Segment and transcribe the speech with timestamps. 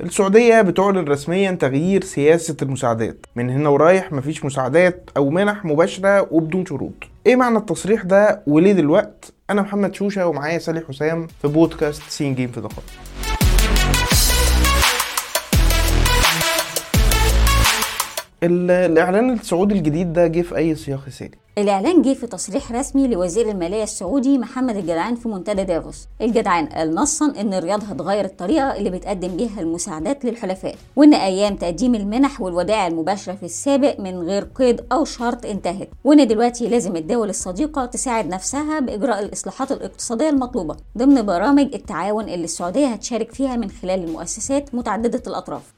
[0.00, 3.26] السعودية بتعلن رسميا تغيير سياسة المساعدات.
[3.36, 6.92] من هنا ورايح مفيش مساعدات أو منح مباشرة وبدون شروط.
[7.26, 12.34] إيه معنى التصريح ده وليه دلوقت؟ أنا محمد شوشة ومعايا سالي حسام في بودكاست سين
[12.34, 12.84] جيم في دقائق.
[18.42, 23.50] الإعلان السعودي الجديد ده جه في أي سياق سالي الإعلان جه في تصريح رسمي لوزير
[23.50, 26.06] المالية السعودي محمد الجدعان في منتدى دافوس.
[26.20, 31.94] الجدعان قال نصا إن الرياض هتغير الطريقة اللي بتقدم بيها المساعدات للحلفاء وإن أيام تقديم
[31.94, 37.28] المنح والودائع المباشرة في السابق من غير قيد أو شرط انتهت وإن دلوقتي لازم الدول
[37.28, 43.70] الصديقة تساعد نفسها بإجراء الإصلاحات الاقتصادية المطلوبة ضمن برامج التعاون اللي السعودية هتشارك فيها من
[43.70, 45.77] خلال المؤسسات متعددة الأطراف.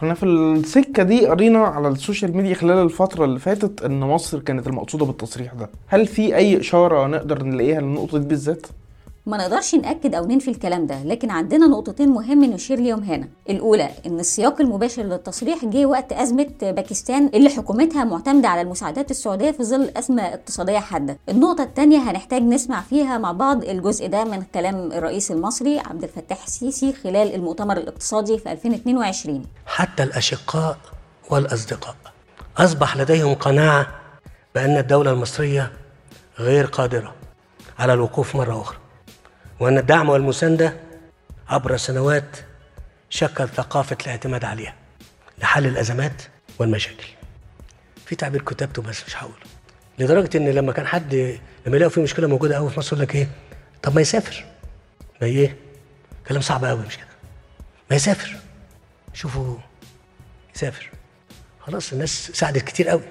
[0.00, 4.66] كنا في السكة دي قرينا على السوشيال ميديا خلال الفترة اللي فاتت إن مصر كانت
[4.66, 8.66] المقصودة بالتصريح ده، هل في أي إشارة نقدر نلاقيها للنقطة دي بالذات؟
[9.30, 13.28] ما نقدرش نأكد أو ننفي الكلام ده لكن عندنا نقطتين مهم نشير ليهم هنا.
[13.50, 19.50] الأولى إن السياق المباشر للتصريح جه وقت أزمة باكستان اللي حكومتها معتمدة على المساعدات السعودية
[19.50, 21.18] في ظل أزمة اقتصادية حادة.
[21.28, 26.44] النقطة الثانية هنحتاج نسمع فيها مع بعض الجزء ده من كلام الرئيس المصري عبد الفتاح
[26.44, 30.76] السيسي خلال المؤتمر الاقتصادي في 2022 حتى الأشقاء
[31.30, 31.94] والأصدقاء.
[32.58, 33.86] أصبح لديهم قناعة
[34.54, 35.72] بأن الدولة المصرية
[36.38, 37.14] غير قادرة
[37.78, 38.76] على الوقوف مرة أخرى.
[39.60, 40.76] وأن الدعم والمساندة
[41.48, 42.36] عبر السنوات
[43.10, 44.74] شكل ثقافة الاعتماد عليها
[45.38, 46.22] لحل الأزمات
[46.58, 47.06] والمشاكل.
[48.06, 49.36] في تعبير كتبته بس مش هقوله.
[49.98, 51.14] لدرجة إن لما كان حد
[51.66, 53.28] لما يلاقوا في مشكلة موجودة قوي في مصر يقول لك إيه؟
[53.82, 54.44] طب ما يسافر.
[55.22, 55.56] ما إيه؟
[56.28, 57.06] كلام صعب قوي مش كده.
[57.90, 58.36] ما يسافر.
[59.14, 59.56] شوفوا
[60.54, 60.90] يسافر.
[61.60, 63.02] خلاص الناس ساعدت كتير قوي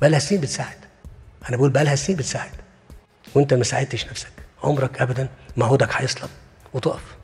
[0.00, 0.76] بقى لها سنين بتساعد.
[1.48, 2.50] أنا بقول بقى لها سنين بتساعد.
[3.34, 4.32] وأنت ما ساعدتش نفسك.
[4.64, 6.28] عمرك ابدا مهودك هيسلم
[6.74, 7.16] وتقف.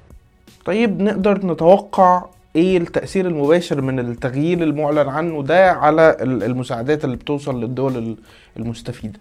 [0.65, 2.25] طيب نقدر نتوقع
[2.57, 8.17] إيه التأثير المباشر من التغيير المعلن عنه ده على المساعدات اللي بتوصل للدول
[8.57, 9.21] المستفيدة؟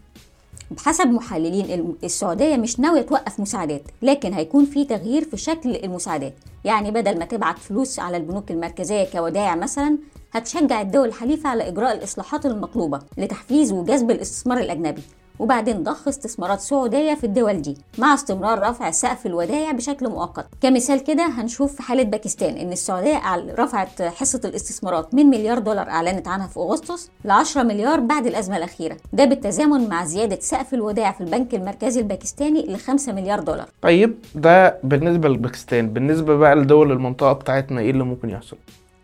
[0.71, 6.33] بحسب محللين السعودية مش ناوية توقف مساعدات لكن هيكون في تغيير في شكل المساعدات.
[6.65, 9.97] يعني بدل ما تبعت فلوس على البنوك المركزية كودائع مثلا
[10.31, 15.01] هتشجع الدول الحليفة على إجراء الإصلاحات المطلوبة لتحفيز وجذب الاستثمار الأجنبي.
[15.39, 20.45] وبعدين ضخ استثمارات سعودية في الدول دي مع استمرار رفع سقف الودائع بشكل مؤقت.
[20.61, 23.21] كمثال كده هنشوف في حالة باكستان إن السعودية
[23.59, 28.57] رفعت حصة الاستثمارات من مليار دولار أعلنت عنها في أغسطس ل 10 مليار بعد الأزمة
[28.57, 28.97] الأخيرة.
[29.13, 33.67] ده بالتزامن مع زيادة سقف الودائع في البنك المركزي الباكستاني ل 5 مليار دولار.
[33.81, 38.57] طيب ده بالنسبة لباكستان بالنسبة بقى لدول المنطقة بتاعتنا إيه اللي ممكن يحصل؟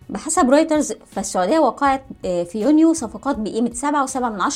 [0.09, 3.71] بحسب رويترز فالسعودية وقعت آه، في يونيو صفقات بقيمة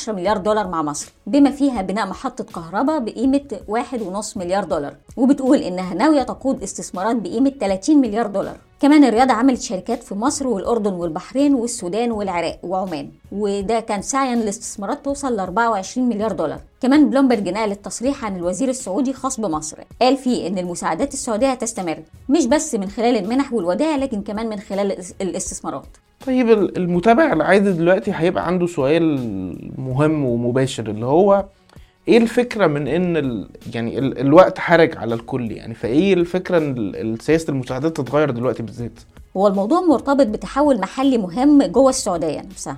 [0.04, 5.58] 7.7 مليار دولار مع مصر بما فيها بناء محطة كهرباء بقيمة 1.5 مليار دولار وبتقول
[5.58, 8.56] إنها ناوية تقود استثمارات بقيمة 30 مليار دولار.
[8.80, 15.04] كمان الرياض عملت شركات في مصر والأردن والبحرين والسودان والعراق وعمان وده كان سعيا لاستثمارات
[15.04, 16.60] توصل ل 24 مليار دولار.
[16.82, 21.98] كمان بلومبرج نقل التصريح عن الوزير السعودي خاص بمصر قال فيه إن المساعدات السعودية هتستمر
[22.28, 25.86] مش بس من خلال المنح والودائع لكن كمان من خلال الاستثمارات.
[26.26, 29.18] طيب المتابع العادي دلوقتي هيبقى عنده سؤال
[29.78, 31.44] مهم ومباشر اللي هو
[32.08, 33.48] إيه الفكرة من ان ال...
[33.74, 34.18] يعني ال...
[34.18, 39.00] الوقت حرج على الكل يعني؟ فايه الفكرة ان سياسة المساعدات تتغير دلوقتي بالذات؟
[39.36, 42.76] هو الموضوع مرتبط بتحول محلي مهم جوه السعودية نفسها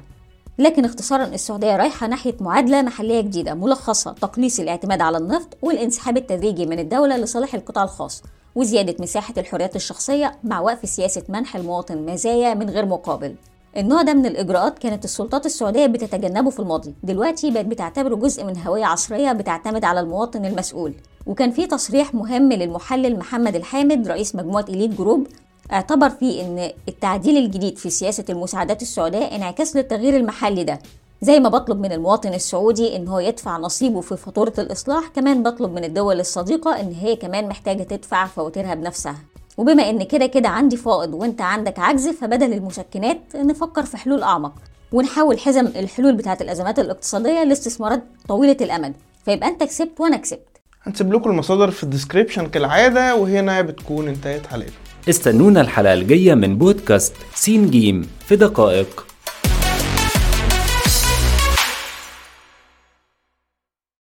[0.59, 6.67] لكن اختصارا السعودية رايحة ناحية معادلة محلية جديدة ملخصة تقليص الاعتماد على النفط والانسحاب التدريجي
[6.67, 8.23] من الدولة لصالح القطاع الخاص
[8.55, 13.35] وزيادة مساحة الحريات الشخصية مع وقف سياسة منح المواطن مزايا من غير مقابل.
[13.77, 16.95] النوع ده من الإجراءات كانت السلطات السعودية بتتجنبه في الماضي.
[17.03, 20.95] دلوقتي بقت بتعتبره جزء من هوية عصرية بتعتمد على المواطن المسؤول.
[21.27, 25.27] وكان في تصريح مهم للمحلل محمد الحامد رئيس مجموعة إليت جروب
[25.73, 30.79] اعتبر فيه إن التعديل الجديد في سياسة المساعدات السعودية انعكاس للتغيير المحلي ده.
[31.23, 35.73] زي ما بطلب من المواطن السعودي إن هو يدفع نصيبه في فاتورة الإصلاح كمان بطلب
[35.73, 39.17] من الدول الصديقة إن هي كمان محتاجة تدفع فواتيرها بنفسها.
[39.63, 44.53] وبما إن كده كده عندي فائض وإنت عندك عجز فبدل المسكنات نفكر في حلول أعمق
[44.93, 48.95] ونحول حزم الحلول بتاعة الأزمات الاقتصادية لاستثمارات طويلة الأمد.
[49.25, 50.47] فيبقى أنت كسبت وأنا كسبت.
[50.83, 54.75] هنسيب لكم المصادر في ال description كالعادة وهنا بتكون انتهت حلقتنا.
[55.09, 59.07] استنونا الحلقة الجاية من بودكاست سين جيم في دقائق.